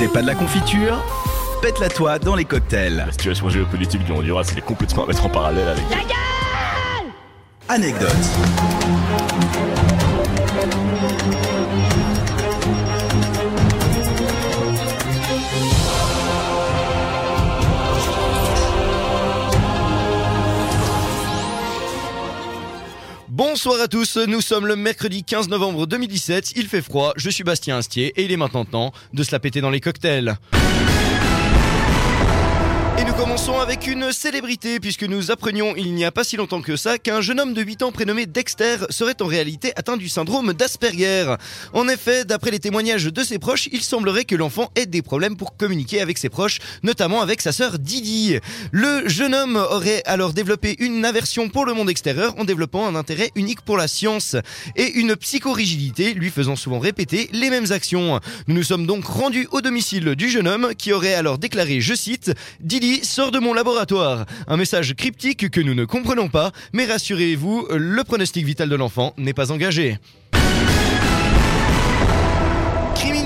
C'est 0.00 0.10
pas 0.10 0.22
de 0.22 0.26
la 0.28 0.34
confiture 0.34 1.04
Pète-la 1.60 1.90
toi 1.90 2.18
dans 2.18 2.34
les 2.34 2.46
cocktails. 2.46 2.96
La 2.96 3.12
situation 3.12 3.50
géopolitique 3.50 4.02
du 4.02 4.12
Honduras, 4.12 4.48
elle 4.50 4.56
est 4.56 4.62
complètement 4.62 5.04
à 5.04 5.08
mettre 5.08 5.26
en 5.26 5.28
parallèle 5.28 5.68
avec. 5.68 5.84
Anecdote. 7.68 8.08
Bonsoir 23.42 23.80
à 23.80 23.88
tous, 23.88 24.18
nous 24.18 24.42
sommes 24.42 24.66
le 24.66 24.76
mercredi 24.76 25.24
15 25.24 25.48
novembre 25.48 25.86
2017, 25.86 26.52
il 26.56 26.66
fait 26.68 26.82
froid, 26.82 27.14
je 27.16 27.30
suis 27.30 27.42
Bastien 27.42 27.78
Astier 27.78 28.12
et 28.16 28.26
il 28.26 28.32
est 28.32 28.36
maintenant 28.36 28.66
temps 28.66 28.92
de 29.14 29.22
se 29.22 29.32
la 29.32 29.40
péter 29.40 29.62
dans 29.62 29.70
les 29.70 29.80
cocktails. 29.80 30.36
Commençons 33.30 33.60
avec 33.60 33.86
une 33.86 34.10
célébrité 34.10 34.80
puisque 34.80 35.04
nous 35.04 35.30
apprenions 35.30 35.76
il 35.76 35.94
n'y 35.94 36.04
a 36.04 36.10
pas 36.10 36.24
si 36.24 36.36
longtemps 36.36 36.62
que 36.62 36.74
ça 36.74 36.98
qu'un 36.98 37.20
jeune 37.20 37.38
homme 37.38 37.54
de 37.54 37.62
8 37.62 37.84
ans 37.84 37.92
prénommé 37.92 38.26
Dexter 38.26 38.78
serait 38.90 39.22
en 39.22 39.26
réalité 39.26 39.72
atteint 39.76 39.96
du 39.96 40.08
syndrome 40.08 40.52
d'Asperger. 40.52 41.36
En 41.72 41.86
effet, 41.86 42.24
d'après 42.24 42.50
les 42.50 42.58
témoignages 42.58 43.04
de 43.04 43.22
ses 43.22 43.38
proches, 43.38 43.68
il 43.70 43.82
semblerait 43.82 44.24
que 44.24 44.34
l'enfant 44.34 44.72
ait 44.74 44.86
des 44.86 45.00
problèmes 45.00 45.36
pour 45.36 45.56
communiquer 45.56 46.00
avec 46.00 46.18
ses 46.18 46.28
proches, 46.28 46.58
notamment 46.82 47.22
avec 47.22 47.40
sa 47.40 47.52
sœur 47.52 47.78
Didi. 47.78 48.36
Le 48.72 49.08
jeune 49.08 49.32
homme 49.36 49.54
aurait 49.54 50.02
alors 50.06 50.32
développé 50.32 50.74
une 50.80 51.04
aversion 51.04 51.48
pour 51.50 51.66
le 51.66 51.72
monde 51.72 51.88
extérieur 51.88 52.34
en 52.36 52.42
développant 52.42 52.88
un 52.88 52.96
intérêt 52.96 53.30
unique 53.36 53.60
pour 53.60 53.76
la 53.76 53.86
science 53.86 54.34
et 54.74 54.90
une 54.94 55.14
psychorigidité 55.14 56.14
lui 56.14 56.30
faisant 56.30 56.56
souvent 56.56 56.80
répéter 56.80 57.30
les 57.32 57.50
mêmes 57.50 57.70
actions. 57.70 58.18
Nous 58.48 58.56
nous 58.56 58.64
sommes 58.64 58.86
donc 58.86 59.04
rendus 59.04 59.46
au 59.52 59.60
domicile 59.60 60.16
du 60.16 60.28
jeune 60.28 60.48
homme 60.48 60.72
qui 60.76 60.92
aurait 60.92 61.14
alors 61.14 61.38
déclaré, 61.38 61.80
je 61.80 61.94
cite, 61.94 62.32
Didi 62.58 63.02
de 63.28 63.38
mon 63.38 63.52
laboratoire. 63.52 64.24
Un 64.48 64.56
message 64.56 64.94
cryptique 64.94 65.50
que 65.50 65.60
nous 65.60 65.74
ne 65.74 65.84
comprenons 65.84 66.28
pas, 66.28 66.52
mais 66.72 66.86
rassurez-vous, 66.86 67.68
le 67.70 68.02
pronostic 68.02 68.46
vital 68.46 68.70
de 68.70 68.76
l'enfant 68.76 69.12
n'est 69.18 69.34
pas 69.34 69.52
engagé. 69.52 69.98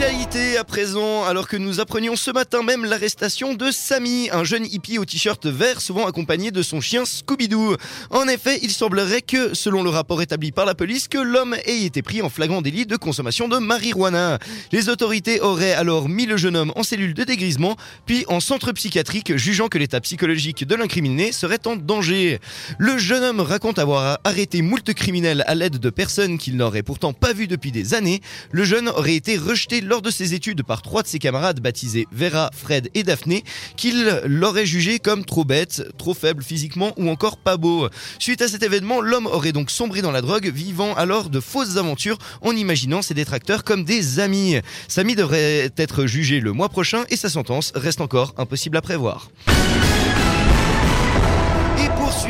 Criminalité 0.04 0.58
à 0.58 0.64
présent, 0.64 1.24
alors 1.24 1.48
que 1.48 1.56
nous 1.56 1.80
apprenions 1.80 2.14
ce 2.14 2.30
matin 2.30 2.62
même 2.62 2.84
l'arrestation 2.84 3.54
de 3.54 3.70
Samy, 3.70 4.28
un 4.32 4.44
jeune 4.44 4.66
hippie 4.66 4.98
au 4.98 5.06
t-shirt 5.06 5.46
vert, 5.46 5.80
souvent 5.80 6.06
accompagné 6.06 6.50
de 6.50 6.62
son 6.62 6.82
chien 6.82 7.04
Scooby-Doo. 7.04 7.76
En 8.10 8.28
effet, 8.28 8.58
il 8.62 8.70
semblerait 8.70 9.22
que, 9.22 9.54
selon 9.54 9.82
le 9.82 9.88
rapport 9.88 10.20
établi 10.20 10.52
par 10.52 10.66
la 10.66 10.74
police, 10.74 11.08
que 11.08 11.16
l'homme 11.16 11.56
ait 11.64 11.84
été 11.84 12.02
pris 12.02 12.20
en 12.20 12.28
flagrant 12.28 12.60
délit 12.60 12.84
de 12.84 12.96
consommation 12.96 13.48
de 13.48 13.56
marijuana. 13.56 14.38
Les 14.72 14.90
autorités 14.90 15.40
auraient 15.40 15.72
alors 15.72 16.10
mis 16.10 16.26
le 16.26 16.36
jeune 16.36 16.56
homme 16.56 16.72
en 16.76 16.82
cellule 16.82 17.14
de 17.14 17.24
dégrisement, 17.24 17.76
puis 18.04 18.26
en 18.28 18.40
centre 18.40 18.72
psychiatrique, 18.72 19.36
jugeant 19.36 19.68
que 19.68 19.78
l'état 19.78 20.02
psychologique 20.02 20.66
de 20.66 20.74
l'incriminé 20.74 21.32
serait 21.32 21.66
en 21.66 21.76
danger. 21.76 22.40
Le 22.76 22.98
jeune 22.98 23.24
homme 23.24 23.40
raconte 23.40 23.78
avoir 23.78 24.18
arrêté 24.24 24.60
moult 24.60 24.92
criminels 24.92 25.44
à 25.46 25.54
l'aide 25.54 25.78
de 25.78 25.90
personnes 25.90 26.36
qu'il 26.36 26.58
n'aurait 26.58 26.82
pourtant 26.82 27.14
pas 27.14 27.32
vues 27.32 27.48
depuis 27.48 27.72
des 27.72 27.94
années. 27.94 28.20
Le 28.52 28.64
jeune 28.64 28.90
aurait 28.90 29.14
été 29.14 29.38
rejeté 29.38 29.80
lors 29.80 29.93
de 30.02 30.10
ses 30.10 30.34
études 30.34 30.62
par 30.62 30.82
trois 30.82 31.02
de 31.02 31.08
ses 31.08 31.18
camarades 31.18 31.60
baptisés 31.60 32.06
Vera, 32.12 32.50
Fred 32.54 32.90
et 32.94 33.02
Daphné, 33.02 33.44
qu'il 33.76 34.20
l'aurait 34.24 34.66
jugé 34.66 34.98
comme 34.98 35.24
trop 35.24 35.44
bête, 35.44 35.84
trop 35.98 36.14
faible 36.14 36.42
physiquement 36.42 36.92
ou 36.96 37.08
encore 37.08 37.36
pas 37.36 37.56
beau. 37.56 37.88
Suite 38.18 38.42
à 38.42 38.48
cet 38.48 38.62
événement, 38.62 39.00
l'homme 39.00 39.26
aurait 39.26 39.52
donc 39.52 39.70
sombré 39.70 40.02
dans 40.02 40.12
la 40.12 40.22
drogue, 40.22 40.50
vivant 40.54 40.94
alors 40.94 41.30
de 41.30 41.40
fausses 41.40 41.76
aventures 41.76 42.18
en 42.42 42.52
imaginant 42.52 43.02
ses 43.02 43.14
détracteurs 43.14 43.64
comme 43.64 43.84
des 43.84 44.20
amis. 44.20 44.56
Samy 44.88 45.14
devrait 45.14 45.70
être 45.76 46.06
jugé 46.06 46.40
le 46.40 46.52
mois 46.52 46.68
prochain 46.68 47.04
et 47.10 47.16
sa 47.16 47.28
sentence 47.28 47.72
reste 47.74 48.00
encore 48.00 48.34
impossible 48.36 48.76
à 48.76 48.82
prévoir. 48.82 49.30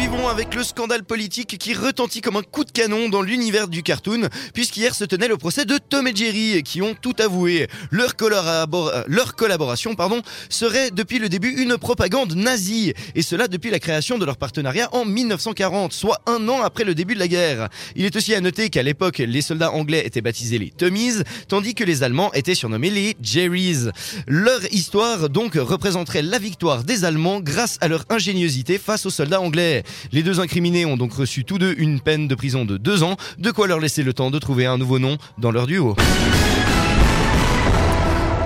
Poursuivons 0.05 0.29
avec 0.29 0.55
le 0.55 0.63
scandale 0.63 1.03
politique 1.03 1.57
qui 1.57 1.73
retentit 1.73 2.21
comme 2.21 2.37
un 2.37 2.43
coup 2.43 2.65
de 2.65 2.71
canon 2.71 3.09
dans 3.09 3.23
l'univers 3.23 3.69
du 3.69 3.83
cartoon, 3.83 4.29
puisqu'hier 4.53 4.95
se 4.95 5.05
tenait 5.05 5.29
le 5.29 5.39
procès 5.39 5.65
de 5.65 5.79
Tom 5.79 6.07
et 6.07 6.15
Jerry, 6.15 6.63
qui 6.63 6.83
ont 6.83 6.95
tout 6.95 7.15
avoué. 7.21 7.69
Leur, 7.91 8.13
euh, 8.21 9.03
leur 9.07 9.35
collaboration 9.35 9.95
pardon, 9.95 10.21
serait 10.51 10.91
depuis 10.91 11.19
le 11.19 11.31
début 11.31 11.49
une 11.49 11.79
propagande 11.79 12.35
nazie, 12.35 12.93
et 13.15 13.23
cela 13.23 13.49
depuis 13.49 13.71
la 13.71 13.79
création 13.79 14.19
de 14.19 14.27
leur 14.27 14.37
partenariat 14.37 14.91
en 14.93 15.07
1940, 15.07 15.95
soit 15.95 16.21
un 16.27 16.49
an 16.49 16.61
après 16.61 16.85
le 16.85 16.95
début 16.95 17.15
de 17.15 17.21
la 17.21 17.29
guerre. 17.29 17.71
Il 17.97 18.05
est 18.05 18.15
aussi 18.15 18.35
à 18.35 18.43
noter 18.43 18.69
qu'à 18.69 18.83
l'époque, 18.83 19.19
les 19.19 19.43
soldats 19.43 19.73
anglais 19.73 20.05
étaient 20.05 20.21
baptisés 20.21 20.59
les 20.59 20.71
Tommies, 20.71 21.23
tandis 21.49 21.75
que 21.75 21.85
les 21.85 22.03
Allemands 22.03 22.33
étaient 22.35 22.55
surnommés 22.55 22.91
les 22.91 23.17
Jerrys. 23.23 23.89
Leur 24.27 24.61
histoire 24.71 25.31
donc 25.31 25.55
représenterait 25.55 26.23
la 26.23 26.39
victoire 26.39 26.85
des 26.85 27.07
Allemands 27.07 27.41
grâce 27.41 27.79
à 27.81 27.89
leur 27.89 28.05
ingéniosité 28.11 28.77
face 28.77 29.07
aux 29.07 29.11
soldats 29.11 29.41
anglais. 29.41 29.83
Les 30.13 30.23
deux 30.23 30.41
incriminés 30.41 30.87
ont 30.87 30.97
donc 30.97 31.13
reçu 31.13 31.45
tous 31.45 31.59
deux 31.59 31.75
une 31.79 32.01
peine 32.01 32.29
de 32.29 32.35
prison 32.35 32.65
de 32.65 32.77
deux 32.77 33.03
ans, 33.03 33.17
de 33.39 33.51
quoi 33.51 33.67
leur 33.67 33.81
laisser 33.81 34.03
le 34.03 34.13
temps 34.13 34.31
de 34.31 34.39
trouver 34.39 34.67
un 34.67 34.79
nouveau 34.79 34.99
nom 34.99 35.19
dans 35.39 35.51
leur 35.51 35.67
duo. 35.67 35.97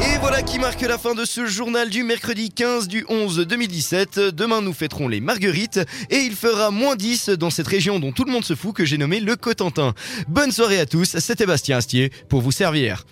Et 0.00 0.16
voilà 0.20 0.42
qui 0.42 0.58
marque 0.60 0.82
la 0.82 0.96
fin 0.96 1.14
de 1.14 1.24
ce 1.24 1.46
journal 1.46 1.90
du 1.90 2.04
mercredi 2.04 2.50
15 2.50 2.86
du 2.86 3.04
11 3.08 3.46
2017. 3.48 4.18
Demain 4.18 4.62
nous 4.62 4.72
fêterons 4.72 5.08
les 5.08 5.20
Marguerites 5.20 5.80
et 6.10 6.18
il 6.18 6.36
fera 6.36 6.70
moins 6.70 6.94
10 6.94 7.30
dans 7.30 7.50
cette 7.50 7.66
région 7.66 7.98
dont 7.98 8.12
tout 8.12 8.24
le 8.24 8.30
monde 8.30 8.44
se 8.44 8.54
fout 8.54 8.74
que 8.74 8.84
j'ai 8.84 8.96
nommé 8.96 9.18
le 9.18 9.34
Cotentin. 9.34 9.94
Bonne 10.28 10.52
soirée 10.52 10.78
à 10.78 10.86
tous, 10.86 11.18
c'était 11.18 11.46
Bastien 11.46 11.78
Astier 11.78 12.12
pour 12.28 12.42
vous 12.42 12.52
servir. 12.52 13.04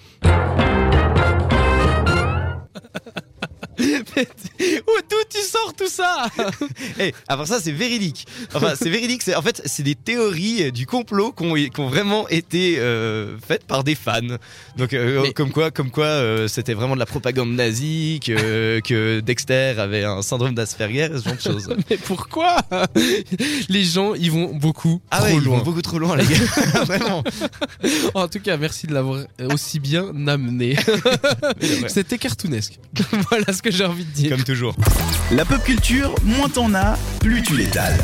d'où 5.11 5.17
tu 5.31 5.39
sors 5.43 5.75
tout 5.77 5.89
ça 5.89 6.27
Eh, 7.01 7.13
à 7.29 7.37
part 7.37 7.47
ça, 7.47 7.61
c'est 7.61 7.73
véridique. 7.73 8.27
Enfin, 8.55 8.75
c'est 8.77 8.89
véridique. 8.89 9.23
En 9.37 9.43
fait, 9.43 9.63
c'est 9.67 9.83
des 9.83 9.95
théories 9.95 10.73
du 10.73 10.87
complot 10.87 11.33
qui 11.33 11.45
ont, 11.81 11.89
vraiment 11.89 12.29
été 12.29 12.79
euh, 12.79 13.37
faites 13.47 13.65
par 13.65 13.85
des 13.85 13.95
fans. 13.95 14.21
Donc, 14.77 14.93
euh, 14.95 15.23
Mais- 15.23 15.33
comme 15.33 15.51
quoi, 15.53 15.71
comme 15.71 15.91
quoi, 15.91 16.07
euh, 16.07 16.49
c'était 16.49 16.75
vraiment 16.75 16.95
de 16.95 16.99
la 17.01 17.07
propagande 17.07 17.51
nazie, 17.55 18.21
que, 18.25 18.81
que 18.85 19.21
Dexter 19.21 19.75
avait 19.79 20.05
un 20.05 20.23
syndrome 20.23 20.55
d'Asperger, 20.55 21.09
ce 21.17 21.23
genre 21.29 21.37
de 21.37 21.41
choses. 21.41 21.77
Mais 21.91 21.97
pourquoi 21.99 22.59
Les 23.69 23.85
gens, 23.85 24.15
ils 24.15 24.31
vont 24.31 24.55
beaucoup 24.55 25.01
Ah 25.11 25.19
trop 25.19 25.27
ouais, 25.27 25.35
ils 25.37 25.45
loin. 25.45 25.59
vont 25.59 25.65
beaucoup 25.65 25.83
trop 25.83 25.99
loin, 25.99 26.17
les 26.17 26.25
gars. 26.25 26.85
vraiment. 26.85 27.23
En 28.15 28.29
tout 28.29 28.41
cas, 28.41 28.57
merci 28.57 28.87
de 28.87 28.95
l'avoir 28.95 29.25
aussi 29.53 29.79
bien 29.81 30.27
amené. 30.27 30.77
C'était 31.89 32.19
cartoonesque. 32.19 32.79
voilà 33.31 33.53
ce 33.53 33.63
que 33.63 33.71
j'ai 33.71 33.85
envie 34.07 34.23
de 34.23 34.29
dire. 34.29 34.37
Comme 34.37 34.45
toujours. 34.45 34.75
La 35.31 35.45
pop 35.45 35.63
culture, 35.63 36.15
moins 36.23 36.49
t'en 36.49 36.75
as, 36.75 36.99
plus 37.21 37.43
tu 37.43 37.57
l'étales. 37.57 37.99